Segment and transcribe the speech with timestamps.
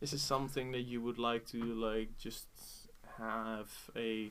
[0.00, 2.46] Is this something that you would like to like just
[3.18, 4.30] have a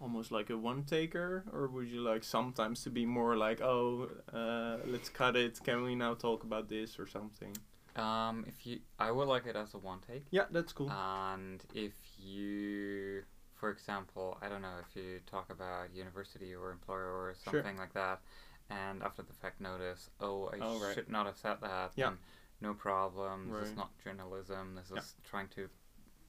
[0.00, 4.08] almost like a one taker, or would you like sometimes to be more like, oh,
[4.32, 5.60] uh, let's cut it.
[5.64, 7.56] Can we now talk about this or something?
[7.96, 10.26] Um, if you, I would like it as a one take.
[10.32, 10.90] Yeah, that's cool.
[10.90, 13.22] And if you,
[13.54, 17.52] for example, I don't know if you talk about university or employer or Sure.
[17.62, 18.20] something like that,
[18.68, 20.94] and after the fact notice, oh, I Oh, right.
[20.94, 21.92] should not have said that.
[21.94, 22.14] Yeah.
[22.60, 23.50] No problem.
[23.50, 24.74] This is not journalism.
[24.74, 24.98] This Yeah.
[25.00, 25.68] is trying to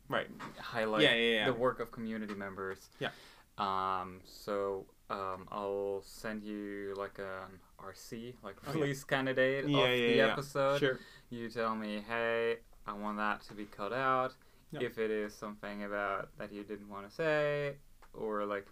[0.09, 0.27] right.
[0.59, 2.89] highlight Yeah, yeah, the work of community members.
[2.99, 3.11] Yeah.
[3.57, 4.21] Um.
[4.25, 10.21] So um, I'll send you like an RC, like Oh, release candidate Yeah, of the
[10.21, 10.79] episode.
[10.79, 10.99] Sure.
[11.29, 14.33] You tell me, hey, I want that to be cut out.
[14.77, 17.77] If it is something about that you didn't want to say,
[18.13, 18.67] or like,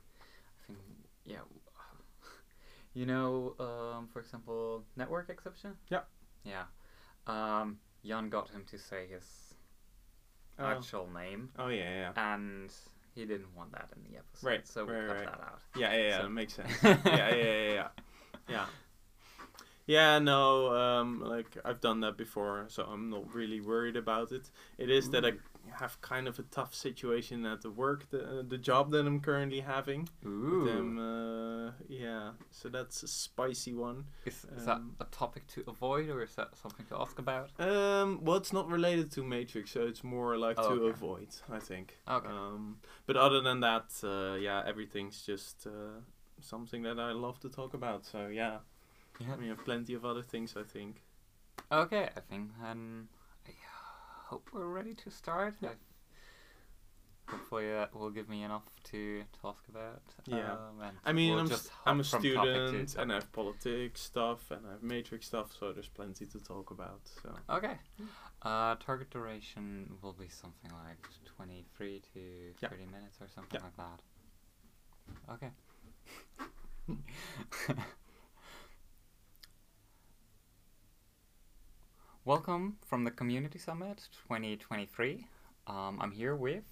[0.62, 0.80] I think,
[1.24, 1.38] yeah,
[2.94, 5.78] you know, um, for example, network exception.
[5.90, 6.02] Yeah.
[6.44, 6.64] Yeah.
[7.28, 9.24] Um, Jan got him to say his
[10.60, 10.66] Oh.
[10.66, 12.34] actual name, Oh yeah, yeah.
[12.36, 12.72] and
[13.16, 15.26] he didn't want that in the episode, Right, so we right, cut right.
[15.26, 15.60] that out.
[15.76, 16.18] Yeah, yeah, yeah.
[16.18, 16.72] So- that makes sense.
[16.84, 17.88] yeah, yeah, yeah, yeah,
[18.50, 18.66] yeah.
[19.86, 24.50] Yeah, no, um, like I've done that before, so I'm not really worried about it.
[24.78, 25.34] It is that I
[25.80, 29.20] have kind of a tough situation at the work, the uh, the job that I'm
[29.20, 30.08] currently having.
[30.26, 30.64] Ooh.
[30.66, 34.06] Them, uh, yeah, so that's a spicy one.
[34.26, 37.50] Is, is that um, a topic to avoid, or is that something to ask about?
[37.60, 40.90] Um, well, it's not related to Matrix, so it's more like Oh, to okay.
[40.92, 42.00] avoid, I think.
[42.08, 42.28] Okay.
[42.28, 46.00] Um, but other than that, uh, yeah, everything's just uh,
[46.40, 48.06] something that I love to talk about.
[48.06, 48.60] So yeah,
[49.28, 49.36] Yeah.
[49.36, 51.02] we have plenty of other things, I think.
[51.72, 53.08] Okay, I think um,
[53.48, 53.52] I
[54.30, 55.56] hope we're ready to start.
[55.62, 55.70] Yeah.
[57.30, 60.02] Hopefully that will give me enough to talk about.
[60.26, 60.52] Yeah.
[60.52, 64.02] Um, and I mean, we'll I'm just I'm a to student, and I have politics
[64.02, 67.00] stuff, and I have Matrix stuff, so there's plenty to talk about.
[67.24, 67.78] So Okay.
[68.42, 71.02] Uh, target duration will be something like
[71.38, 72.70] 23 to Yeah.
[72.70, 73.68] 30 minutes or something Yeah.
[73.68, 74.02] like that.
[75.36, 75.52] Okay.
[82.46, 85.26] Welcome from the Community Summit 2023.
[85.66, 86.66] Um, I'm here with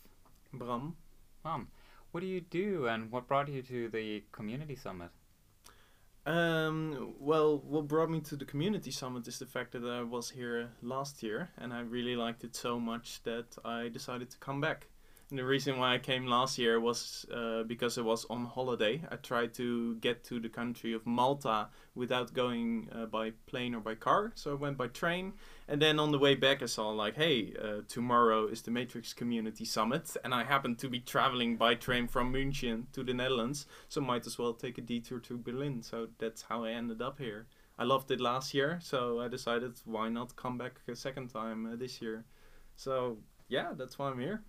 [0.51, 0.97] Bram,
[1.45, 1.69] Mom.
[2.11, 5.11] What do you do and what brought you to the Community Summit?
[6.25, 10.31] Um, well, what brought me to the community summit is the fact that I was
[10.31, 14.59] here last year and I really liked it so much that I decided to come
[14.59, 14.87] back.
[15.33, 19.01] The reason why I came last year was uh, because I was on holiday.
[19.09, 23.79] I tried to get to the country of Malta without going uh, by plane or
[23.79, 25.31] by car, so I went by train.
[25.69, 29.13] And then on the way back, I saw like, hey, uh, tomorrow is the Matrix
[29.13, 33.67] Community Summit, and I happened to be traveling by train from München to the Netherlands,
[33.87, 35.81] so might as well take a detour to Berlin.
[35.81, 37.47] So that's how I ended up here.
[37.79, 41.65] I loved it last year, so I decided why not come back a second time
[41.65, 42.25] uh, this year.
[42.75, 44.43] So yeah, that's why I'm here.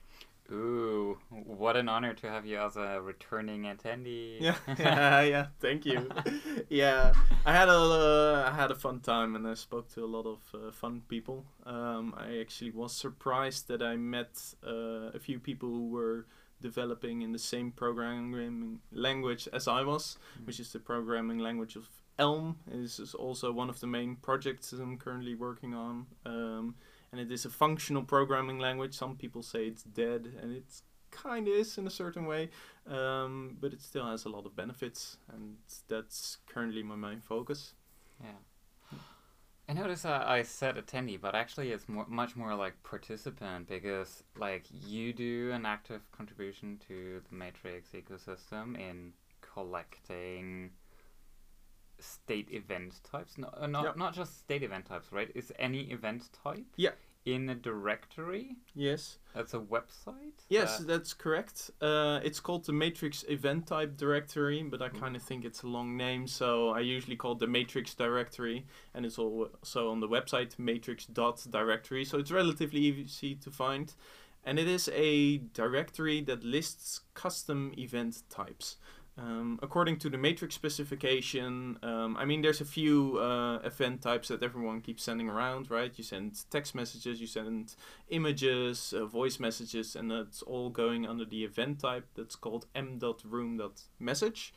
[0.51, 4.41] Ooh, what an honor to have you as a returning attendee.
[4.41, 5.47] Yeah, yeah, yeah.
[5.61, 6.09] Thank you.
[6.69, 7.13] yeah,
[7.47, 10.27] I had a uh, I had a fun time, and I spoke to a lot
[10.27, 11.45] of uh, fun people.
[11.65, 16.27] Um, I actually was surprised that I met uh, a few people who were
[16.61, 20.47] developing in the same programming language as I was, Mm.
[20.47, 21.89] which is the programming language of
[22.19, 22.57] Elm.
[22.67, 26.07] This is also one of the main projects that I'm currently working on.
[26.27, 26.75] Um,
[27.13, 28.95] and it is a functional programming language.
[28.95, 30.65] Some people say it's dead, and it
[31.11, 32.49] kind of is in a certain way,
[32.89, 35.57] um, but it still has a lot of benefits, and
[35.89, 37.75] that's currently my main focus.
[38.21, 38.99] Yeah.
[39.69, 44.25] I notice uh, I said attendee, but actually it's more, much more like participant because
[44.37, 50.71] like you do an active contribution to the Matrix ecosystem in collecting
[52.03, 53.39] state event types.
[53.39, 53.93] No, uh, not Yeah.
[53.97, 55.31] not just state event types, right?
[55.35, 56.93] Is any event type Yeah.
[57.25, 58.57] in a directory?
[58.75, 59.19] Yes.
[59.35, 60.45] That's a website.
[60.49, 61.71] Yes, that- that's correct.
[61.81, 64.99] Uh, it's called the Matrix Event Type Directory, but I Mm.
[65.01, 68.67] kind of think it's a long name, so I usually call it the Matrix Directory,
[68.93, 73.95] and it's also on the website matrix.directory, so it's relatively easy to find.
[74.45, 78.77] And it is a directory that lists custom event types.
[79.19, 84.29] Um, according to the Matrix specification, um, I mean, there's a few uh, event types
[84.29, 85.93] that everyone keeps sending around, right?
[85.95, 87.75] You send text messages, you send
[88.09, 94.55] images, uh, voice messages, and that's all going under the event type that's called m.room.message.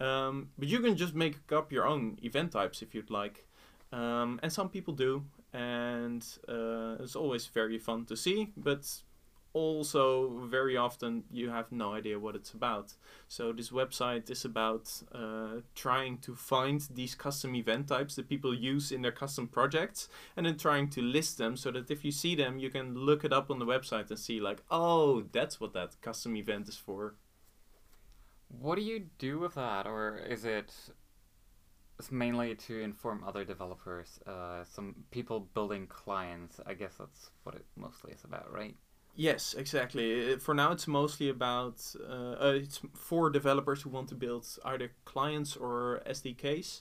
[0.00, 3.46] Um, but you can just make up your own event types if you'd like.
[3.90, 5.24] Um, and some people do,
[5.54, 8.86] and uh, it's always very fun to see, but
[9.54, 12.92] also very often you have no idea what it's about.
[13.28, 18.52] So this website is about uh, trying to find these custom event types that people
[18.52, 22.10] use in their custom projects, and then trying to list them so that if you
[22.10, 25.58] see them, you can look it up on the website and see like, oh, that's
[25.58, 27.14] what that custom event is for.
[28.48, 30.72] What do you do with that, or is it
[32.10, 36.60] mainly to inform other developers, uh, some people building clients.
[36.66, 38.76] I guess that's what it mostly is about, right?
[39.16, 40.36] Yes, exactly.
[40.38, 44.90] For now, it's mostly about uh, uh, it's for developers who want to build either
[45.04, 46.80] clients or SDKs.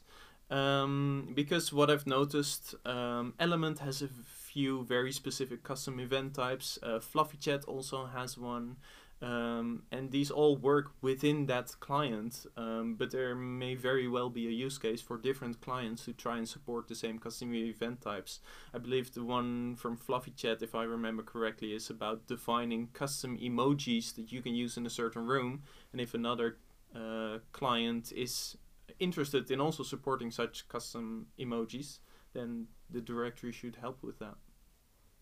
[0.50, 6.80] Um, because what I've noticed, um, Element has a few very specific custom event types.
[6.81, 8.77] Uh, Fluffy Chat also has one.
[9.24, 14.48] Um, and these all work within that client, um, but there may very well be
[14.48, 18.42] a use case for different clients who try and support the same custom event types.
[18.74, 23.38] I believe the one from Fluffy Chat, if I remember correctly, is about defining custom
[23.38, 25.64] emojis that you can use in a certain room.
[25.94, 26.58] And if another
[26.94, 28.58] uh, client is
[29.00, 32.00] interested in also supporting such custom emojis,
[32.34, 34.36] then the directory should help with that.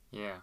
[0.10, 0.38] Yeah.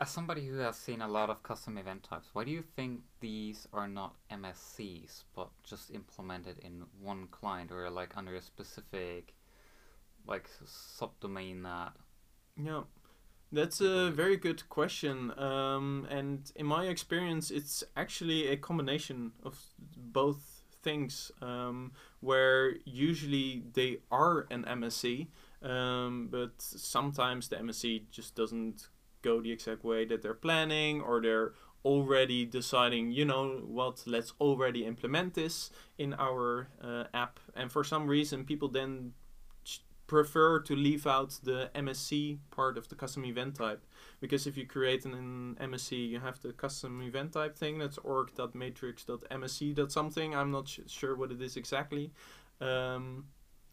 [0.00, 3.00] As somebody who has seen a lot of custom event types, why do you think
[3.18, 9.34] these are not MSCs but just implemented in one client or like under a specific
[10.24, 11.94] like subdomain that?
[12.56, 12.82] Yeah,
[13.50, 15.36] that's a very good question.
[15.36, 19.58] Um, and in my experience, it's actually a combination of
[19.96, 25.26] both things um, where usually they are an MSC,
[25.62, 28.88] um, but sometimes the MSC just doesn't
[29.28, 31.52] go the exact way that they're planning or they're
[31.84, 33.44] already deciding you know
[33.78, 37.38] what let's already implement this in our uh, app.
[37.54, 39.12] And for some reason people then
[40.06, 43.84] prefer to leave out the MSC part of the custom event type.
[44.20, 47.98] Because if you create an, an MSC you have the custom event type thing that's
[47.98, 50.34] org.matrix.msc something.
[50.34, 52.10] I'm not sure what it is exactly.
[52.60, 53.26] Um,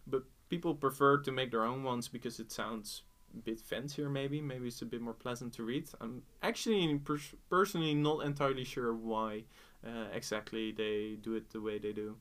[0.05, 3.03] but people prefer to make their own ones because it sounds
[3.43, 4.41] bit fancier maybe.
[4.41, 5.89] Maybe it's a bit more pleasant to read.
[6.01, 9.43] I'm actually pers- personally not entirely sure why
[9.85, 12.17] uh, exactly they do it the way they do.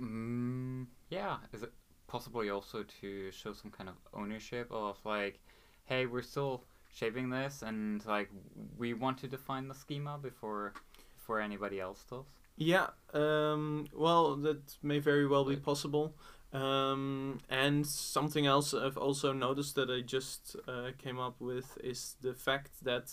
[0.00, 1.38] Mm, yeah.
[1.52, 1.72] Is it
[2.06, 5.40] possibly also to show some kind of ownership of like
[5.86, 6.64] hey we're still
[6.94, 8.30] shaping this and like
[8.78, 10.72] we want to define the schema before
[11.16, 12.24] before anybody else does?
[12.56, 16.14] Yeah um, well that may very well be possible
[16.52, 22.16] um, and something else I've also noticed that I just uh, came up with is
[22.20, 23.12] the fact that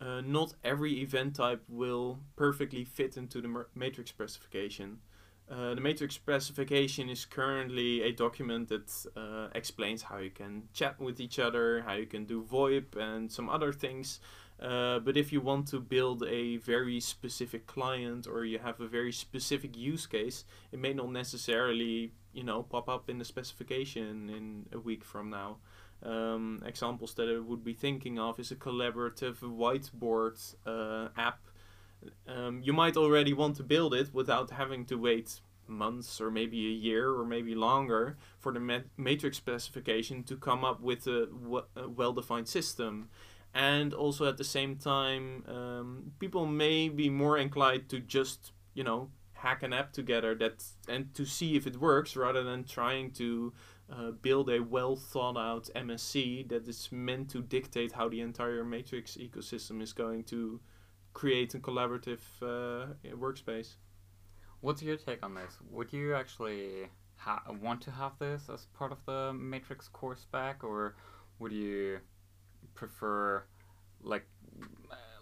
[0.00, 4.98] uh, not every event type will perfectly fit into the matrix specification.
[5.50, 10.98] Uh, the matrix specification is currently a document that uh, explains how you can chat
[11.00, 14.20] with each other, how you can do VoIP, and some other things.
[14.60, 18.86] Uh, but if you want to build a very specific client or you have a
[18.86, 24.28] very specific use case, it may not necessarily you know pop up in the specification
[24.28, 25.56] in a week from now.
[26.02, 31.40] Um, examples that I would be thinking of is a collaborative whiteboard uh, app.
[32.26, 36.66] Um, you might already want to build it without having to wait months or maybe
[36.66, 41.28] a year or maybe longer for the matrix specification to come up with a
[41.86, 43.08] well-defined system
[43.54, 48.84] and also at the same time um, people may be more inclined to just you
[48.84, 53.10] know hack an app together that and to see if it works rather than trying
[53.10, 53.52] to
[53.90, 58.64] uh, build a well thought out MSC that is meant to dictate how the entire
[58.64, 60.60] Matrix ecosystem is going to
[61.12, 63.76] create a collaborative uh, workspace.
[64.60, 65.56] What's your take on this?
[65.70, 70.62] Would you actually ha- want to have this as part of the Matrix core spec,
[70.62, 70.94] or
[71.38, 71.98] would you
[72.74, 73.44] prefer
[74.02, 74.26] like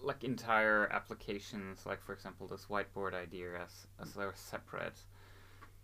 [0.03, 4.99] like entire applications, like for example this whiteboard idea as as they're separate.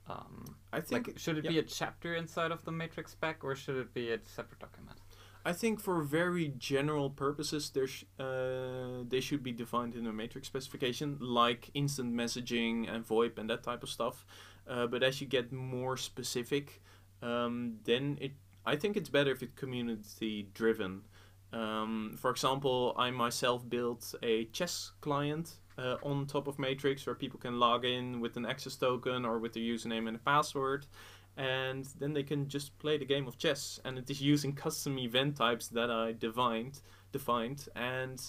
[0.06, 1.52] Um, I think like, should it yep.
[1.52, 4.99] be a chapter inside of the matrix spec or should it be a separate document?
[5.47, 10.12] I think for very general purposes, there sh- uh, they should be defined in a
[10.12, 14.25] matrix specification, like instant messaging and VoIP and that type of stuff.
[14.66, 16.83] Uh, but as you get more specific,
[17.23, 18.33] um, then it
[18.66, 21.02] I think it's better if it's community driven.
[21.54, 27.14] Um, for example, I myself built a chess client uh, on top of Matrix where
[27.14, 30.87] people can log in with an access token or with their username and a password,
[31.37, 33.78] and then they can just play the game of chess.
[33.84, 36.80] And it is using custom event types that I defined,
[37.12, 38.20] defined, and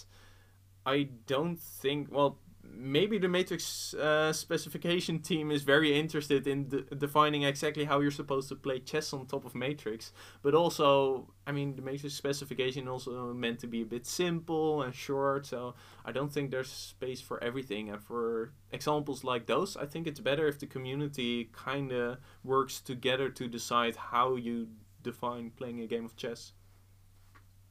[0.86, 2.38] I don't think well
[2.77, 8.12] maybe the Matrix uh, specification team is very interested in de- defining exactly how you're
[8.12, 10.12] supposed to play chess on top of Matrix.
[10.41, 14.94] But also, I mean, the Matrix specification also meant to be a bit simple and
[14.94, 15.46] short.
[15.46, 17.89] So I don't think there's space for everything.
[17.89, 22.79] And for examples like those, I think it's better if the community kind of works
[22.79, 24.67] together to decide how you
[25.01, 26.53] define playing a game of chess.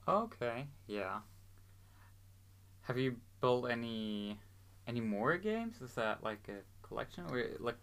[0.07, 1.21] Okay, yeah.
[2.83, 4.39] Have you built any
[4.87, 5.81] any more games?
[5.81, 7.77] Is that like a collection or like?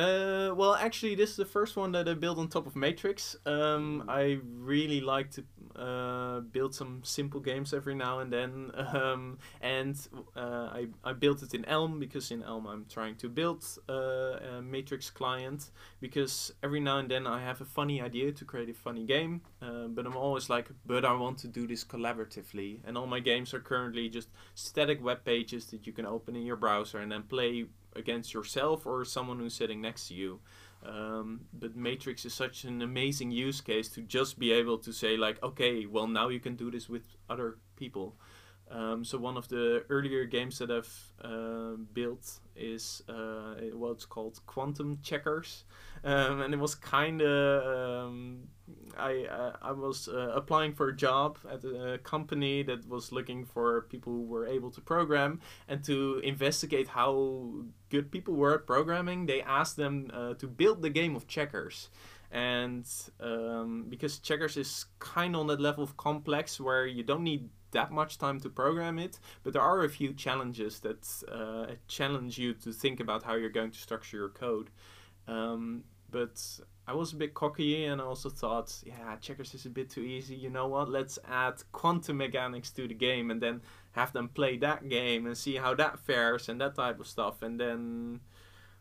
[0.00, 3.36] Uh, well, actually, this is the first one that I built on top of Matrix.
[3.44, 5.44] Um, I really like to
[5.76, 8.72] uh, build some simple games every now and then.
[9.00, 9.96] Um, and
[10.36, 13.92] uh, I, I built it in Elm because in Elm I'm trying to build uh,
[13.92, 18.68] a Matrix client because every now and then I have a funny idea to create
[18.68, 19.42] a funny game.
[19.62, 22.80] Uh, but I'm always like, but I want to do this collaboratively.
[22.84, 26.42] And all my games are currently just static web pages that you can open in
[26.42, 27.66] your browser and then play
[27.96, 30.40] against yourself or someone who's sitting next to you.
[30.84, 35.16] Um, but Matrix is such an amazing use case to just be able to say
[35.16, 38.16] like, okay, well now you can do this with other people.
[38.70, 44.38] Um, so one of the earlier games that I've uh, built is uh, what's called
[44.46, 45.64] Quantum Checkers,
[46.04, 48.48] um, and it was kind of um,
[48.96, 53.44] I uh, I was uh, applying for a job at a company that was looking
[53.44, 58.66] for people who were able to program and to investigate how good people were at
[58.66, 59.26] programming.
[59.26, 61.88] They asked them uh, to build the game of checkers
[62.30, 62.86] and
[63.18, 67.48] um, because checkers is kind of on that level of complex where you don't need
[67.72, 72.38] that much time to program it, but there are a few challenges that uh, challenge
[72.38, 74.70] you to think about how you're going to structure your code.
[75.28, 76.42] Um, but
[76.86, 80.02] I was a bit cocky and I also thought, yeah, checkers is a bit too
[80.02, 80.34] easy.
[80.34, 80.88] You know what?
[80.88, 83.62] Let's add quantum mechanics to the game and then
[83.92, 87.42] have them play that game and see how that fares and that type of stuff.
[87.42, 88.20] And then,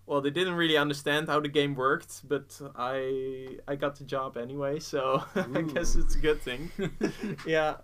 [0.08, 4.38] well, they didn't really understand how the game worked, but I I got the job
[4.38, 6.72] anyway, so I guess it's a good thing.
[7.46, 7.76] yeah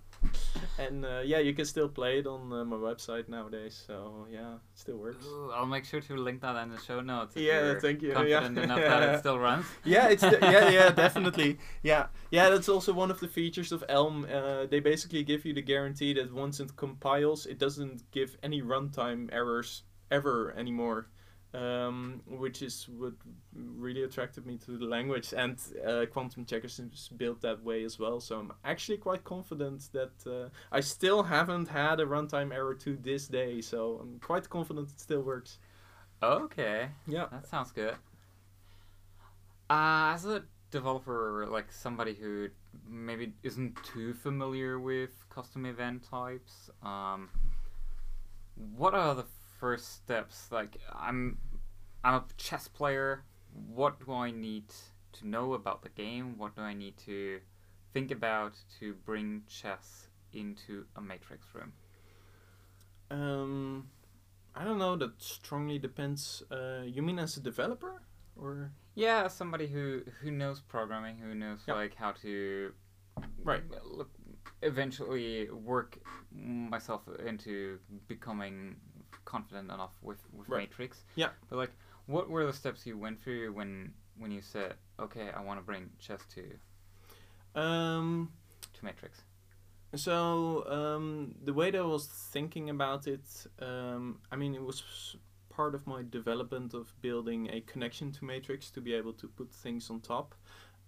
[0.77, 3.84] and uh, yeah, you can still play it on uh, my website nowadays.
[3.88, 5.25] So yeah, it still works.
[5.25, 7.36] Ooh, I'll make sure to link that in the show notes.
[7.36, 8.13] Yeah, thank you.
[8.13, 8.63] Confident yeah.
[8.63, 9.65] enough that it still runs.
[9.84, 11.58] Yeah, it's de- yeah, yeah, definitely.
[11.84, 12.50] Yeah, yeah.
[12.50, 14.25] That's also one of the features of Elm.
[14.32, 18.62] Uh, they basically give you the guarantee that once it compiles, it doesn't give any
[18.62, 21.08] runtime errors ever anymore
[21.56, 23.14] um, which is what
[23.54, 25.34] really attracted me to the language.
[25.34, 28.20] And uh, Quantum Checkers is built that way as well.
[28.20, 32.98] So I'm actually quite confident that uh, I still haven't had a runtime error to
[32.98, 33.62] this day.
[33.62, 35.60] So I'm quite confident it still works.
[36.22, 36.90] Okay.
[37.08, 37.28] Yeah.
[37.32, 37.96] That sounds good.
[39.70, 42.50] Uh, as a developer, like somebody who
[42.88, 47.30] maybe isn't too familiar with custom event types, um,
[48.76, 49.26] what are the
[49.66, 50.52] first steps?
[50.52, 51.38] Like, I'm
[52.04, 53.24] I'm a chess player.
[53.80, 54.66] What do I need
[55.14, 56.38] to know about the game?
[56.38, 57.40] What do I need to
[57.94, 61.72] think about to bring chess into a matrix room?
[63.10, 63.88] Um,
[64.54, 64.96] I don't know.
[64.98, 66.44] That strongly depends.
[66.52, 68.02] Uh, you mean as a developer,
[68.36, 71.76] or yeah, somebody who who knows programming, who knows Yep.
[71.76, 72.74] like how to
[73.44, 73.64] Right.
[73.84, 74.12] look,
[74.62, 75.98] eventually work
[76.32, 78.76] myself into becoming
[79.25, 80.70] confident enough with with Right.
[80.70, 81.03] Matrix.
[81.15, 81.29] Yeah.
[81.50, 81.72] But like,
[82.05, 85.65] what were the steps you went through when when you said, okay, I want to
[85.65, 88.32] bring chess to um.
[88.74, 89.22] to Matrix?
[89.96, 93.25] So um, the way that I was thinking about it,
[93.62, 95.15] um, I mean, it was
[95.50, 99.53] part of my development of building a connection to Matrix to be able to put
[99.53, 100.36] things on top.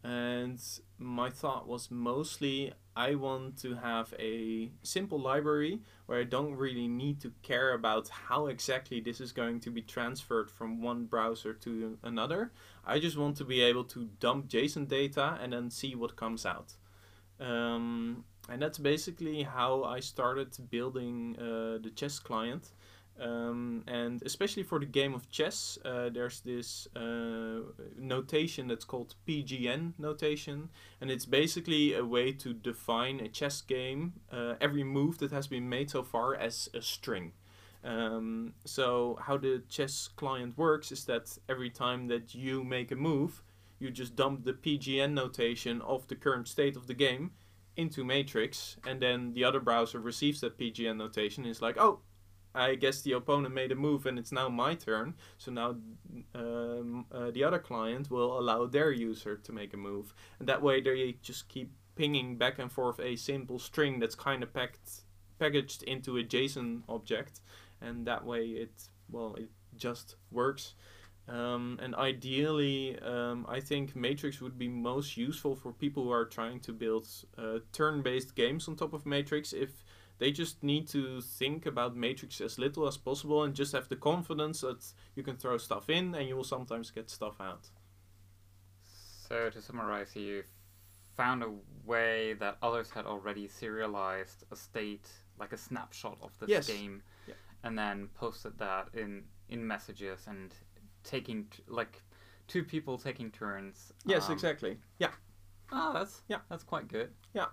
[0.07, 0.57] And
[0.97, 6.87] my thought was mostly I want to have a simple library where I don't really
[6.87, 11.53] need to care about how exactly this is going to be transferred from one browser
[11.55, 12.53] to another.
[12.85, 16.45] I just want to be able to dump JSON data and then see what comes
[16.45, 16.71] out.
[17.41, 22.71] Um, and that's basically how I started building uh, the chess client.
[23.19, 27.61] Um, and especially for the game of chess, uh, there's this uh,
[27.97, 30.69] notation that's called PGN notation,
[31.01, 35.47] and it's basically a way to define a chess game, uh, every move that has
[35.47, 37.31] been made so far, as a string.
[37.83, 42.95] Um, so how the chess client works is that every time that you make a
[42.95, 43.41] move,
[43.79, 47.31] you just dump the PGN notation of the current state of the game
[47.75, 51.99] into Matrix, and then the other browser receives that PGN notation and is like, oh,
[52.57, 55.15] I guess the opponent made a move and it's now my turn.
[55.37, 55.75] So now
[56.33, 60.61] um, uh, the other client will allow their user to make a move, and that
[60.61, 65.01] way they just keep pinging back and forth a simple string that's kind of packed
[65.39, 67.41] packaged into a JSON object,
[67.81, 70.73] and that way it well it just works.
[71.29, 76.25] Um, and ideally, um, I think Matrix would be most useful for people who are
[76.25, 77.05] trying to build
[77.37, 79.51] uh, turn-based games on top of Matrix.
[79.51, 79.83] If
[80.19, 83.95] they just need to think about Matrix as little as possible and just have the
[83.95, 87.69] confidence that you can throw stuff in and you will sometimes get stuff out.
[89.27, 90.43] So to summarize, you
[91.15, 91.51] found a
[91.85, 95.09] way that others had already serialized a state,
[95.39, 96.67] like a snapshot of this Yes.
[96.67, 97.33] game, Yeah.
[97.63, 100.53] and then posted that in in messages and
[101.05, 102.03] taking t- like
[102.47, 103.93] two people taking turns.
[104.05, 104.77] Yes, um, exactly.
[104.99, 105.13] Yeah.
[105.71, 106.41] Oh, that's Yeah.
[106.49, 107.13] that's quite good.
[107.33, 107.47] Yeah,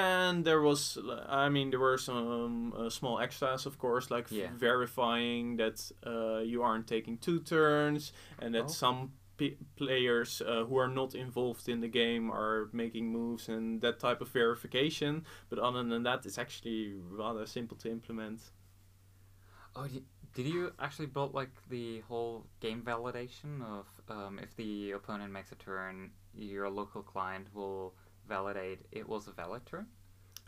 [0.00, 0.96] and there was,
[1.28, 6.38] I mean, there were some uh, small extras, of course, like f- verifying that uh,
[6.38, 8.68] you aren't taking two turns and that Oh.
[8.68, 13.80] some p- players uh, who are not involved in the game are making moves and
[13.80, 15.24] that type of verification.
[15.48, 18.40] But other than that, it's actually rather simple to implement.
[19.74, 24.92] Oh, did, did you actually build like the whole game validation of um, if the
[24.92, 27.94] opponent makes a turn, your local client will
[28.28, 29.86] validate it was a valid turn?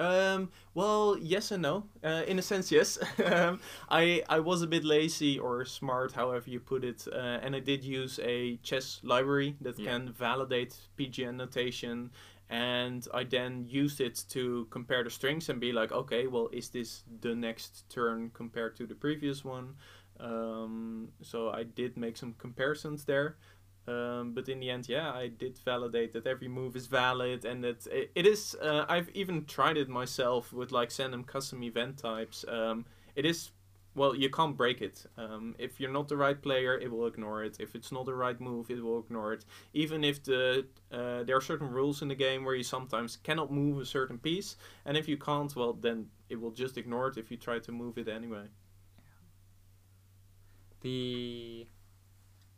[0.00, 1.84] Um, well, yes and no.
[2.02, 2.98] Uh, in a sense, yes.
[3.24, 7.54] um, I I was a bit lazy or smart, however you put it, uh, and
[7.54, 9.92] I did use a chess library that Yeah.
[9.92, 12.10] can validate PGN notation,
[12.50, 16.70] and I then used it to compare the strings and be like, okay, well, is
[16.70, 19.76] this the next turn compared to the previous one?
[20.18, 23.36] Um, so I did make some comparisons there.
[23.86, 27.62] Um, but in the end, yeah, I did validate that every move is valid and
[27.64, 28.56] that it, it is.
[28.60, 32.44] Uh, I've even tried it myself with like Sendem custom event types.
[32.48, 33.50] Um, it is.
[33.96, 35.06] Well, you can't break it.
[35.16, 37.58] Um, if you're not the right player, it will ignore it.
[37.60, 39.44] If it's not the right move, it will ignore it.
[39.72, 43.52] Even if the uh, there are certain rules in the game where you sometimes cannot
[43.52, 47.18] move a certain piece, and if you can't, well, then it will just ignore it
[47.18, 48.46] if you try to move it anyway.
[50.80, 51.66] The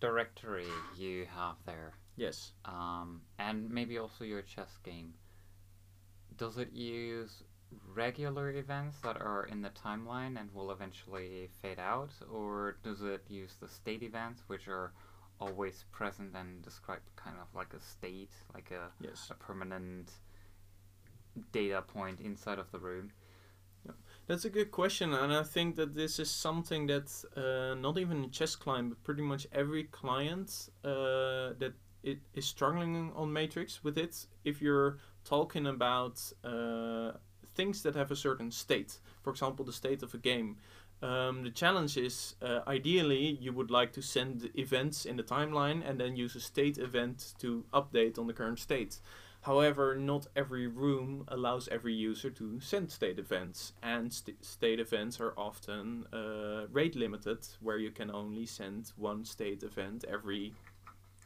[0.06, 2.52] directory you have there, Yes.
[2.64, 5.14] um, and maybe also your chess game,
[6.36, 7.42] does it use
[7.94, 13.24] regular events that are in the timeline and will eventually fade out, or does it
[13.28, 14.92] use the state events which are
[15.40, 19.28] always present and described kind of like a state, like a, Yes.
[19.30, 20.10] a permanent
[21.52, 23.10] data point inside of the room?
[24.26, 28.28] That's a good question, and I think that this is something that uh, not even
[28.32, 33.96] chess client, but pretty much every client uh, that it is struggling on Matrix with
[33.96, 34.26] it.
[34.44, 37.12] If you're talking about uh,
[37.54, 40.56] things that have a certain state, for example, the state of a game,
[41.02, 45.88] um, the challenge is uh, ideally you would like to send events in the timeline
[45.88, 48.98] and then use a state event to update on the current state.
[49.46, 55.20] However, not every room allows every user to send state events, and st- state events
[55.20, 60.52] are often uh, rate limited, where you can only send one state event every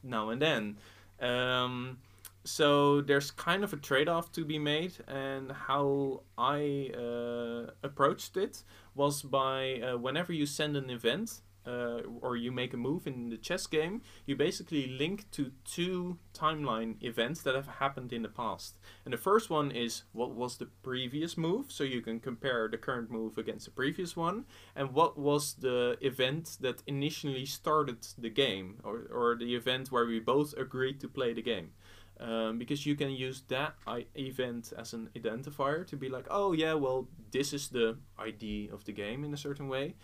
[0.03, 0.77] now and then.
[1.19, 1.97] Um,
[2.45, 8.65] so there's kind of a trade-off to be made, and how I uh, approached it
[8.95, 11.41] was by uh, whenever you send an event.
[11.67, 16.19] Uh, or you make a move in the chess game, you basically link to two
[16.33, 18.79] timeline events that have happened in the past.
[19.05, 22.79] And the first one is what was the previous move, so you can compare the
[22.79, 28.31] current move against the previous one, and what was the event that initially started the
[28.31, 31.73] game, or, or the event where we both agreed to play the game.
[32.21, 33.77] Um, because you can use that
[34.15, 38.85] event as an identifier to be like, oh yeah, well, this is the ID of
[38.85, 39.95] the game in a certain way.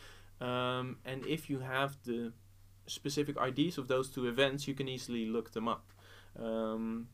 [0.40, 2.32] Um, and if you have the
[2.86, 5.92] specific IDs of those two events, you can easily look them up.
[6.38, 7.08] Um,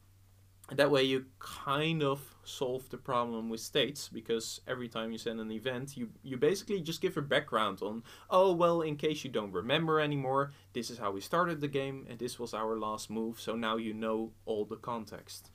[0.71, 5.41] that way, you kind of solve the problem with states because every time you send
[5.41, 9.31] an event, you, you basically just give a background on, oh, well, in case you
[9.31, 13.11] don't remember anymore, this is how we started the game and this was our last
[13.11, 15.51] move, so now you know all the context.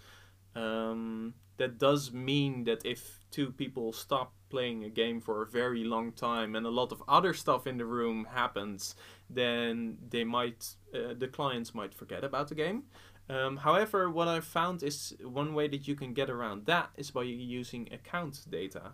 [0.55, 5.83] Um, that does mean that if two people stop playing a game for a very
[5.83, 8.95] long time and a lot of other stuff in the room happens,
[9.29, 12.83] then they might, uh, the clients might forget about the game.
[13.29, 17.11] Um, however, what I've found is one way that you can get around that is
[17.11, 18.93] by using account data.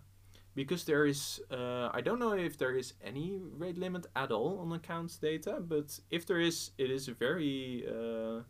[0.55, 4.59] Because there is, uh, I don't know if there is any rate limit at all
[4.59, 8.41] on accounts data, but if there is, it is a very, uh,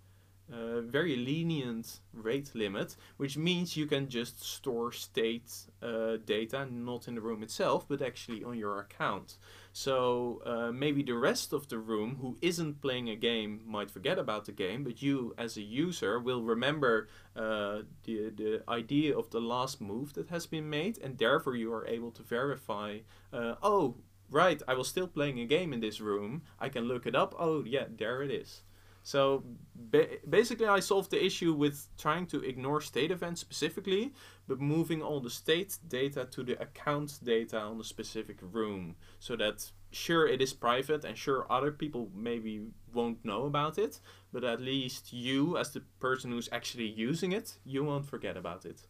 [0.52, 5.52] uh, very lenient rate limit, which means you can just store state
[5.82, 9.38] uh, data not in the room itself, but actually on your account.
[9.72, 14.20] So uh, maybe the rest of the room who isn't playing a game might forget
[14.20, 19.30] about the game, but you as a user will remember uh, the the idea of
[19.32, 23.00] the last move that has been made, and therefore you are able to verify.
[23.32, 23.96] Uh, oh,
[24.30, 26.44] right, I was still playing a game in this room.
[26.60, 27.34] I can look it up.
[27.40, 28.62] Oh, yeah, there it is.
[29.04, 29.44] So
[29.76, 34.14] ba- basically, I solved the issue with trying to ignore state events specifically,
[34.48, 39.36] but moving all the state data to the account data on the specific room, so
[39.36, 44.00] that sure it is private and sure other people maybe won't know about it,
[44.32, 48.66] but at least you, as the person who's actually using it, you won't forget about
[48.66, 48.88] it.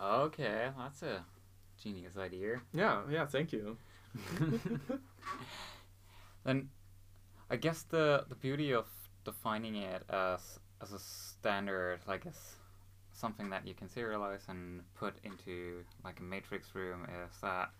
[0.00, 1.24] Okay, that's a
[1.82, 2.62] genius idea.
[2.72, 3.76] Yeah, yeah, thank you.
[6.44, 6.70] then
[7.50, 8.86] I guess the the beauty of
[9.26, 12.38] defining it as as a standard, like as
[13.12, 17.70] something that you can serialize and put into like a matrix room, is that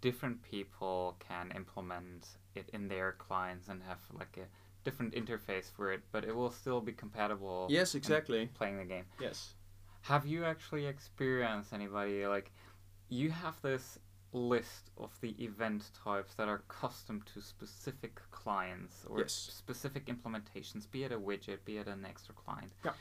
[0.00, 4.46] different people can implement it in their clients and have like a
[4.84, 7.66] different interface for it, but it will still be compatible.
[7.68, 8.48] Yes, exactly.
[8.54, 9.04] Playing the game.
[9.20, 9.54] Yes.
[10.02, 12.50] Have you actually experienced anybody like
[13.08, 13.98] you have this
[14.32, 19.32] list of the event types that are custom to specific clients or Yes.
[19.32, 22.72] specific implementations, be it a widget, be it an extra client.
[22.84, 22.92] Yeah.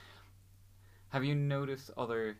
[1.10, 2.38] Have you noticed other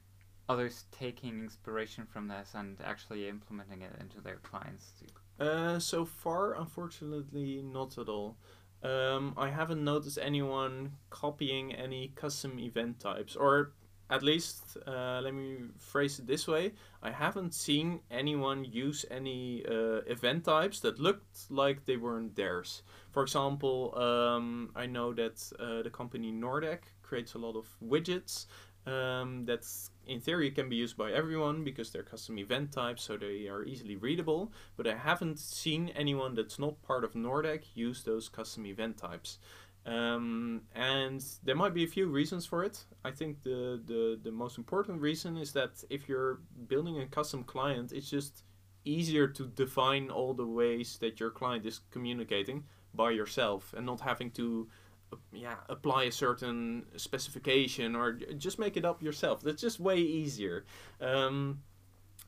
[0.50, 4.94] others taking inspiration from this and actually implementing it into their clients?
[5.40, 8.38] Uh, so far, unfortunately, not at all.
[8.82, 13.74] Um, I haven't noticed anyone copying any custom event types, or
[14.10, 19.66] at least, uh, let me phrase it this way: I haven't seen anyone use any
[19.66, 22.84] uh, event types that looked like they weren't theirs.
[23.12, 28.46] For example, um, I know that uh, the company Nordeck creates a lot of widgets
[28.86, 29.66] um, that,
[30.06, 33.64] in theory, can be used by everyone because they're custom event types, so they are
[33.66, 34.54] easily readable.
[34.78, 39.40] But I haven't seen anyone that's not part of Nordeck use those custom event types.
[39.88, 42.84] Um, and there might be a few reasons for it.
[43.06, 47.46] I think the, the, the most important reason is that if you're building a custom
[47.46, 48.44] client, it's just
[48.84, 54.02] easier to define all the ways that your client is communicating by yourself and not
[54.02, 54.68] having to
[55.14, 59.98] uh, yeah apply a certain specification or just make it up yourself that's just way
[59.98, 60.66] easier
[61.02, 61.60] um,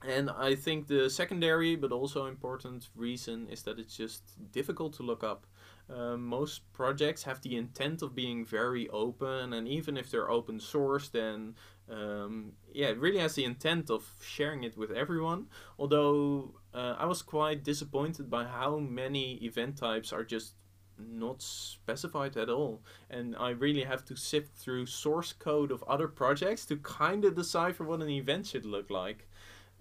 [0.07, 5.03] and i think the secondary but also important reason is that it's just difficult to
[5.03, 5.45] look up
[5.89, 10.59] um, most projects have the intent of being very open and even if they're open
[10.59, 11.55] source then
[11.89, 15.47] um, yeah it really has the intent of sharing it with everyone.
[15.79, 20.53] Although uh, i was quite disappointed by how many event types are just
[20.99, 22.83] not specified at all.
[23.09, 27.35] And i really have to sift through source code of other projects to kind of
[27.35, 29.27] decipher what an event should look like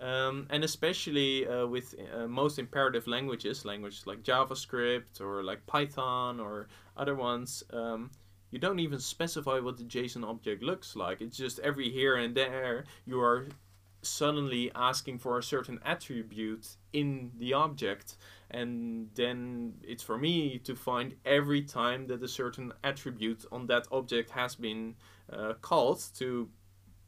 [0.01, 6.41] um, and especially uh, with uh, most imperative languages languages like javascript or like python
[6.41, 8.11] or other ones um,
[8.51, 11.21] you don't even specify what the json object looks like.
[11.21, 13.47] It's just every here and there you are
[14.01, 18.17] suddenly asking for a certain attribute in the object.
[18.51, 23.87] And then it's for me to find every time that a certain attribute on that
[23.93, 24.95] object has been
[25.31, 26.49] uh, called to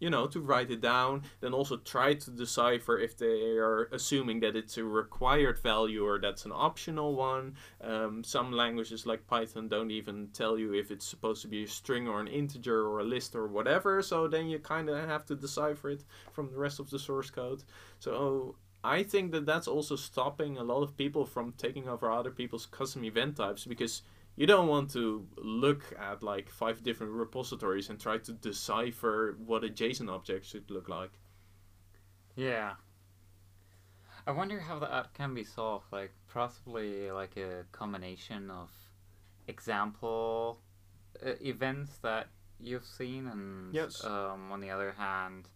[0.01, 4.41] you know to write it down then also try to decipher if they are assuming
[4.41, 7.55] that it's a required value or that's an optional one.
[7.81, 11.69] Um, some languages like python don't even tell you if it's supposed to be a
[11.69, 15.25] string or an integer or a list or whatever so then you kind of have
[15.27, 17.63] to decipher it from the rest of the source code.
[17.99, 22.31] So I think that that's also stopping a lot of people from taking over other
[22.31, 24.03] people's custom event types because
[24.41, 29.63] you don't want to look at like five different repositories and try to decipher what
[29.65, 31.11] a JSON object should look like.
[32.37, 32.77] Yeah.
[34.27, 35.93] I wonder how that can be solved.
[35.93, 38.71] Like possibly like a combination of
[39.47, 40.63] example
[41.23, 44.03] uh, events that you've seen, and Yes.
[44.07, 45.49] um, on the other hand,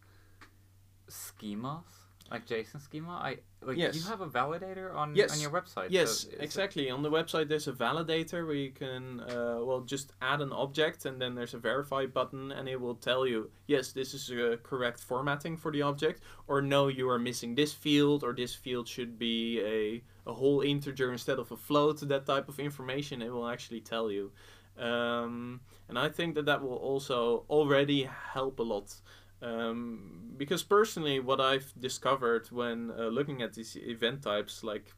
[1.09, 3.13] schemas like JSON schema.
[3.13, 3.95] I like Yes.
[3.97, 5.33] you have a validator on Yes.
[5.35, 5.89] on your website.
[5.89, 6.91] so Yes, it- exactly.
[6.91, 11.05] On the website, there's a validator where you can, uh, well, just add an object,
[11.05, 14.57] and then there's a verify button, and it will tell you, yes, this is a
[14.63, 18.89] correct formatting for the object, or no, you are missing this field, or this field
[18.89, 22.01] should be a, a whole integer instead of a float.
[22.01, 24.33] That type of information, it will actually tell you.
[24.77, 28.93] Um, and I think that that will also already help a lot.
[29.45, 34.93] Um, because personally, what I've discovered when uh, looking at these event types, like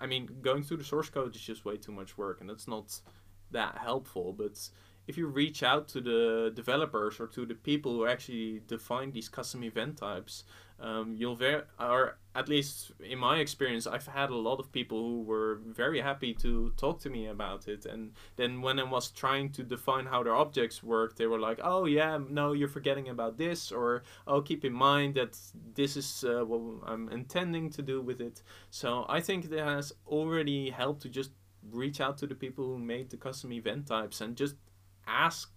[0.00, 2.66] I mean, going through the source code is just way too much work, and it's
[2.66, 2.98] not
[3.50, 4.32] that helpful.
[4.32, 4.58] But
[5.06, 9.28] if you reach out to the developers or to the people who actually define these
[9.28, 10.44] custom event types,
[10.80, 14.98] um, you'll very, or at least in my experience, I've had a lot of people
[14.98, 17.86] who were very happy to talk to me about it.
[17.86, 21.60] And then when I was trying to define how their objects work, they were like,
[21.62, 25.38] "Oh yeah, no, you're forgetting about this," or "Oh, keep in mind that
[25.74, 29.92] this is uh, what I'm intending to do with it." So I think it has
[30.06, 31.30] already helped to just
[31.70, 34.56] reach out to the people who made the custom event types and just
[35.06, 35.50] ask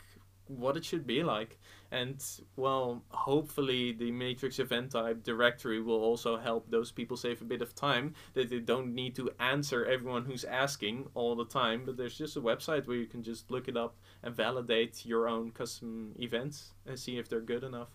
[0.48, 1.60] what it should be like.
[1.92, 2.22] And
[2.58, 7.62] well, hopefully the matrix event type directory will also help those people save a bit
[7.62, 11.84] of time that they don't need to answer everyone who's asking all the time.
[11.86, 15.30] But there's just a website where you can just look it up and validate your
[15.30, 17.90] own custom events and see if they're good enough.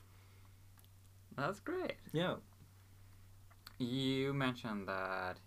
[1.37, 1.97] That's great.
[2.13, 2.37] Yeah.
[3.79, 5.39] You mentioned that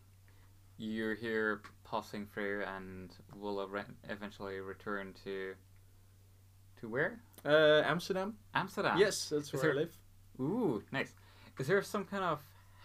[0.78, 3.68] you're here passing through and will
[4.10, 5.54] eventually return to
[6.86, 7.20] to where?
[7.44, 8.36] Uh, Amsterdam.
[8.54, 8.98] Amsterdam.
[8.98, 9.98] Yes, that's Is where there- I live.
[10.40, 11.14] Ooh, nice.
[11.60, 12.40] Is there some kind of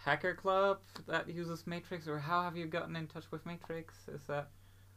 [0.05, 3.93] hacker club that uses Matrix, or how have you gotten in touch with Matrix?
[4.07, 4.49] Is that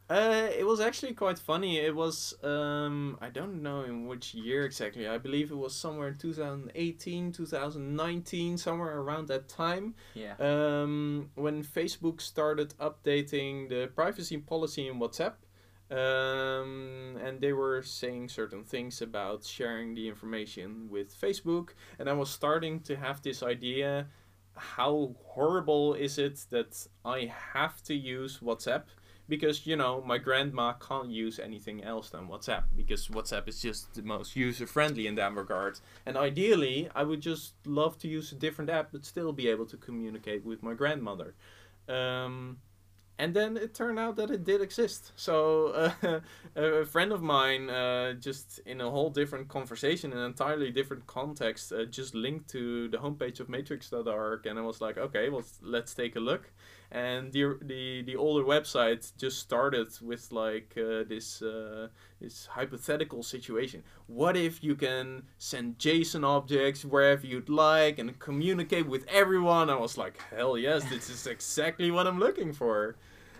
[0.07, 1.79] Uh, it was actually quite funny.
[1.79, 5.07] It was um, I don't know in which year exactly.
[5.07, 9.95] I believe it was somewhere in 2018, 2019, somewhere around that time.
[10.13, 10.35] yeah?
[10.39, 15.33] Um, when Facebook started updating the privacy policy in WhatsApp.
[15.91, 21.69] Um, and they were saying certain things about sharing the information with Facebook,
[21.99, 24.07] and I was starting to have this idea:
[24.55, 28.85] how horrible is it that I have to use WhatsApp?
[29.27, 33.93] because you know my grandma can't use anything else than WhatsApp because WhatsApp is just
[33.93, 35.79] the most user friendly in that regard.
[36.05, 39.65] And ideally, I would just love to use a different app but still be able
[39.67, 41.35] to communicate with my grandmother.
[41.87, 42.57] Um,
[43.17, 45.11] and then it turned out that it did exist.
[45.15, 46.19] So uh,
[46.55, 51.71] a friend of mine, uh, just in a whole different conversation, an entirely different context,
[51.71, 55.93] uh, just linked to the homepage of Matrix.org, and I was like, okay, well, let's
[55.93, 56.51] take a look.
[56.95, 61.89] And the the the older website just started with like uh, this uh,
[62.21, 63.83] this hypothetical situation.
[64.07, 69.69] What if you can send JSON objects wherever you'd like and communicate with everyone?
[69.69, 72.95] I was like, hell yes, this is exactly what I'm looking for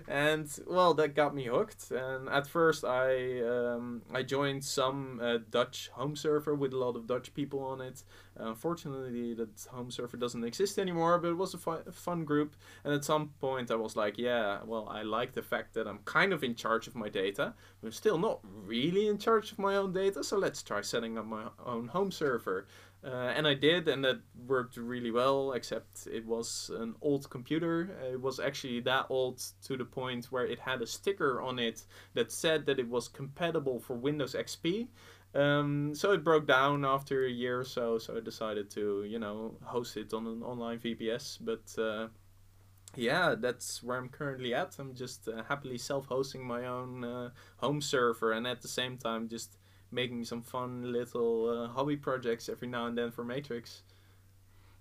[0.08, 1.92] and well that got me hooked.
[1.92, 6.96] And at first i um, i joined some uh, dutch home server with a lot
[6.96, 8.04] of dutch people on it.
[8.38, 12.56] Unfortunately that home server doesn't exist anymore but it was a, fu- a fun group.
[12.84, 16.00] And at some point i was like yeah well i like the fact that i'm
[16.06, 19.60] kind of in charge of my data but i'm still not really in charge of
[19.60, 22.68] my own data so let's try setting up my own home server
[23.06, 27.96] uh, and I did, and that worked really well, except it was an old computer.
[28.02, 31.60] Uh, It was actually that old to the point where it had a sticker on
[31.60, 31.84] it
[32.16, 34.88] that said that it was compatible for Windows XP.
[35.36, 39.20] Um, so it broke down after a year or so, so I decided to, you
[39.20, 41.38] know, host it on an online VPS.
[41.40, 42.08] But uh,
[42.96, 44.78] yeah, that's where I'm currently at.
[44.80, 48.98] I'm just uh, happily self hosting my own uh, home server, and at the same
[48.98, 49.58] time, just
[49.96, 53.82] making some fun little uh, hobby projects every now and then for Matrix.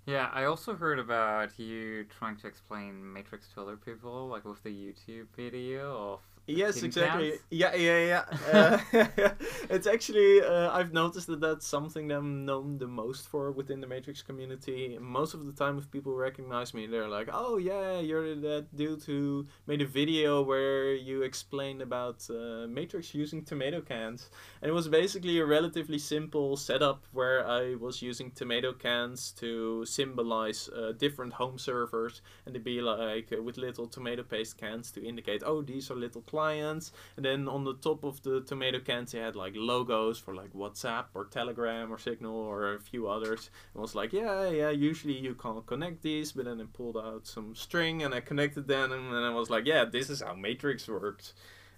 [0.06, 4.62] Yeah, I also heard about you trying to explain Matrix to other people, like with
[4.62, 7.38] the YouTube video of Yes, exactly.
[7.50, 8.24] Yeah, yeah, yeah.
[8.54, 8.78] Uh,
[9.70, 13.80] it's actually uh, I've noticed that that's something that I'm known the most for within
[13.80, 14.98] the Matrix community.
[15.00, 19.02] Most of the time, if people recognize me, they're like, "Oh yeah, you're that dude
[19.04, 24.28] who made a video where you explained about uh, Matrix using tomato cans."
[24.60, 29.84] And it was basically a relatively simple setup where I was using tomato cans to
[29.86, 34.90] symbolize uh, different home servers and to be like uh, with little tomato paste cans
[34.92, 36.90] to indicate, oh, these are little clients.
[37.16, 40.52] And then on the top of the tomato cans, they had like logos for like
[40.52, 43.50] WhatsApp or Telegram or Signal or a few others.
[43.72, 47.26] And was like, yeah, yeah, usually you can't connect these, but then I pulled out
[47.26, 50.88] some string and I connected them, and I was like, yeah, this is how Matrix
[50.88, 51.34] works.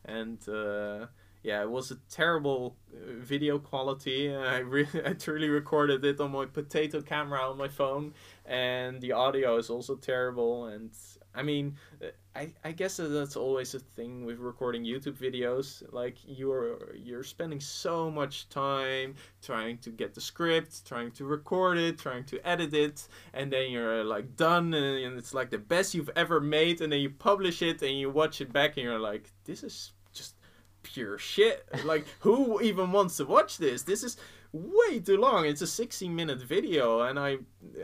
[0.07, 1.07] And uh,
[1.42, 4.35] yeah, it was a terrible uh, video quality.
[4.57, 8.14] I really, I truly recorded it on my potato camera on my phone,
[8.47, 10.66] and the audio is also terrible.
[10.66, 10.90] And
[11.37, 15.83] I mean, uh, I, I guess that's always a thing with recording YouTube videos.
[15.92, 21.79] Like you're you're spending so much time trying to get the script, trying to record
[21.79, 25.59] it, trying to edit it, and then you're like done, and, and it's like the
[25.59, 28.85] best you've ever made, and then you publish it and you watch it back, and
[28.85, 30.35] you're like, this is just
[30.83, 31.68] pure shit.
[31.85, 33.83] Like, who even wants to watch this?
[33.83, 34.16] This is
[34.53, 35.46] way too long.
[35.46, 37.38] It's a 16 minute video, and I,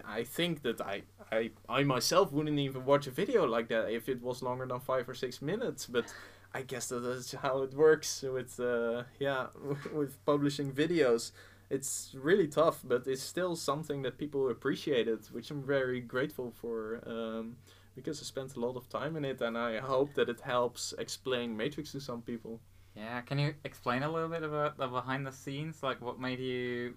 [0.05, 4.09] I think that I, I, I myself wouldn't even watch a video like that if
[4.09, 5.87] it was longer than five or six minutes.
[5.87, 6.13] But
[6.55, 9.47] I guess that is how it works with uh, yeah
[9.93, 11.33] with publishing videos.
[11.71, 17.03] It's really tough, but it's still something that people appreciated, which I'm very grateful for.
[17.07, 17.57] Um,
[17.95, 20.95] because I spent a lot of time in it, and I hope that it helps
[20.99, 22.61] explain Matrix to some people.
[22.95, 25.83] Yeah, can you explain a little bit about the behind the scenes?
[25.83, 26.93] Like, what made you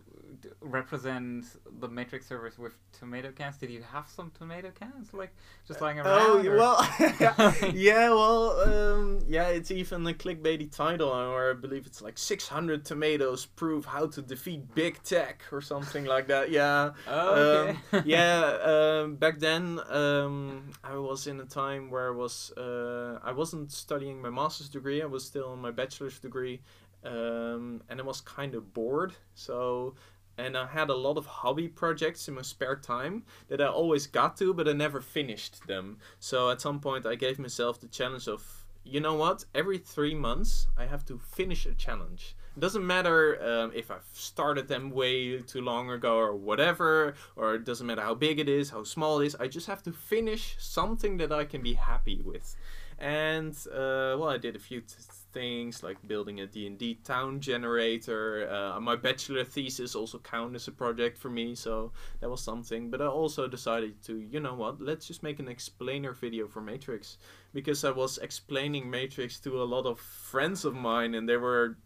[0.60, 1.46] represent
[1.80, 3.58] the Matrix servers with tomato cans?
[3.58, 5.34] Did you have some tomato cans, like
[5.66, 6.20] just lying around?
[6.22, 6.90] Oh or- well,
[7.74, 9.48] yeah, well, um, yeah.
[9.48, 14.22] It's even a clickbaity title, or I believe it's like 600 tomatoes prove how to
[14.22, 16.52] defeat big tech or something like that.
[16.52, 17.34] Yeah, Oh,
[17.70, 17.78] okay.
[17.94, 18.58] Um, yeah.
[18.64, 23.72] Um, back then, um, I was in a time where I was uh, I wasn't
[23.72, 25.02] studying my master's degree.
[25.02, 25.85] I was still in my bachelor's
[26.22, 26.62] degree,
[27.04, 29.14] um, and I was kind of bored.
[29.34, 29.96] So.
[30.38, 34.06] And I had a lot of hobby projects in my spare time that I always
[34.06, 35.98] got to, but I never finished them.
[36.20, 39.46] So at some point, I gave myself the challenge of, you know what?
[39.54, 42.36] Every three months, I have to finish a challenge.
[42.58, 47.56] It doesn't matter um, if I've started them way too long ago or whatever, or
[47.56, 49.36] it doesn't matter how big it is, how small it is.
[49.36, 52.58] I just have to finish something that I can be happy with.
[53.00, 54.96] And uh, well, I did a few t-
[55.36, 58.50] things like building a D&D town generator.
[58.50, 62.90] Uh, my bachelor thesis also counted as a project for me, so that was something.
[62.90, 66.62] But I also decided to, you know what, let's just make an explainer video for
[66.62, 67.18] Matrix
[67.54, 71.78] because I was explaining Matrix to a lot of friends of mine, and they were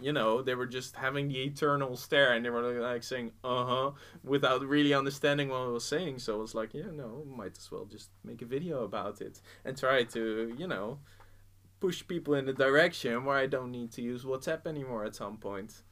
[0.00, 3.64] you know, they were just having the eternal stare and they were like saying, uh
[3.64, 3.90] huh,
[4.22, 6.20] without really understanding what I was saying.
[6.20, 9.40] So I was like, yeah, no, might as well just make a video about it
[9.64, 10.98] and try to, you know,
[11.80, 15.36] push people in the direction where I don't need to use WhatsApp anymore at some
[15.36, 15.82] point.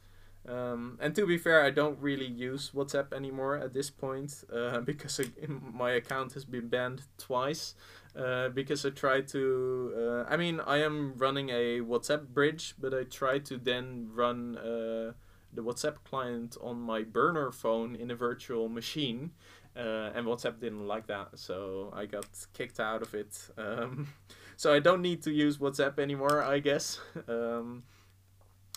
[0.48, 4.80] Um, and to be fair, I don't really use WhatsApp anymore at this point uh,
[4.90, 7.74] because I, my account has been banned twice.
[8.16, 9.92] Uh, because I try to.
[9.94, 14.56] Uh, I mean, I am running a WhatsApp bridge, but I try to then run
[14.56, 15.12] uh,
[15.52, 19.32] the WhatsApp client on my burner phone in a virtual machine.
[19.76, 23.36] Uh, and WhatsApp didn't like that, so I got kicked out of it.
[23.58, 24.08] Um,
[24.56, 27.00] so I don't need to use WhatsApp anymore, I guess.
[27.28, 27.84] Um,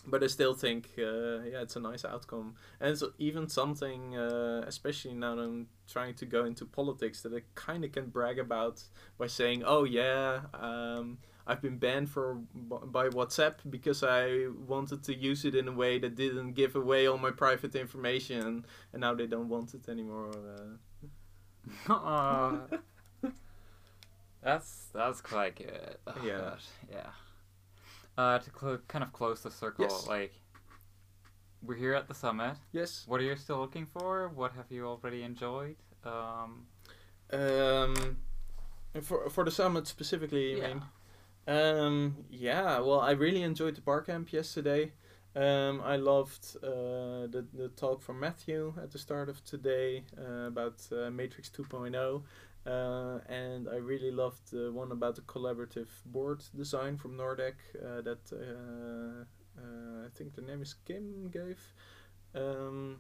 [0.08, 4.64] but I still think, uh, yeah, it's a nice outcome, and it's even something, uh,
[4.66, 8.40] especially now that I'm trying to go into politics, that I kind of can brag
[8.40, 8.82] about
[9.18, 15.14] by saying, "Oh yeah, um, I've been banned for by WhatsApp because I wanted to
[15.16, 19.14] use it in a way that didn't give away all my private information, and now
[19.14, 20.32] they don't want it anymore."
[21.88, 22.78] Uh.
[24.42, 25.96] that's that's quite good.
[26.08, 26.40] Oh, Yeah.
[26.42, 27.10] gosh, yeah.
[28.18, 30.08] Uh, to cl- kind of close the circle, Yes.
[30.08, 30.34] like
[31.62, 32.56] we're here at the summit.
[32.72, 33.04] yes.
[33.08, 34.30] What are you still looking for?
[34.30, 35.76] What have you already enjoyed?
[36.04, 36.68] Um,
[37.32, 38.18] Um,
[39.02, 40.68] for for the summit specifically, yeah.
[40.68, 40.84] mean?
[41.48, 44.92] Um, yeah, well, I really enjoyed the bar camp yesterday.
[45.36, 50.48] Um, I loved uh, the, the talk from Matthew at the start of today uh,
[50.48, 52.24] about uh, Matrix 2.0.
[52.66, 58.02] Uh, and I really loved the one about the collaborative board design from Nordeck uh,
[58.02, 59.24] that uh,
[59.60, 61.60] uh, I think the name is Kim gave.
[62.36, 62.98] Um,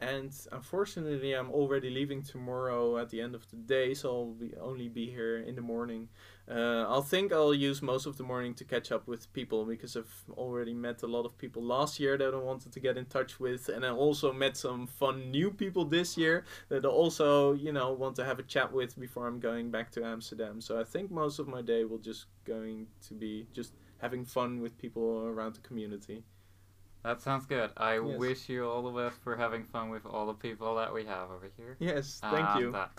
[0.00, 4.54] and unfortunately, I'm already leaving tomorrow at the end of the day, so I'll be
[4.60, 6.08] only be here in the morning.
[6.48, 9.96] Uh, I'll think I'll use most of the morning to catch up with people because
[9.96, 13.06] I've already met a lot of people last year that I wanted to get in
[13.06, 17.54] touch with, and I also met some fun new people this year that I also,
[17.54, 20.60] you know, want to have a chat with before I'm going back to Amsterdam.
[20.60, 24.60] So I think most of my day will just going to be just having fun
[24.60, 26.22] with people around the community.
[27.04, 27.70] That sounds good.
[27.76, 28.18] I Yes.
[28.18, 31.30] wish you all the best for having fun with all the people that we have
[31.30, 31.76] over here.
[31.78, 32.72] Yes, thank um, you.
[32.72, 32.90] That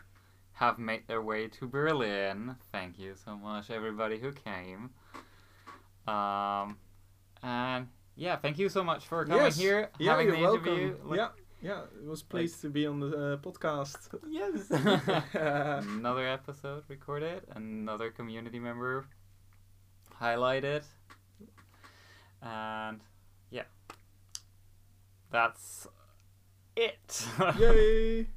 [0.54, 2.56] have made their way to Berlin.
[2.72, 4.90] Thank you so much, everybody who came.
[6.08, 6.78] Um,
[7.44, 9.58] and yeah, thank you so much for coming Yes.
[9.58, 10.68] here, Yeah, having you're the welcome.
[10.68, 10.98] interview.
[11.06, 11.30] Like- yeah,
[11.62, 13.98] yeah, it was pleased to be on the uh, podcast.
[14.28, 14.70] Yes.
[15.34, 19.06] another episode recorded, another community member
[20.22, 20.84] highlighted,
[22.42, 23.00] and
[25.32, 25.88] that's
[26.76, 27.28] it.
[27.60, 28.28] Yay!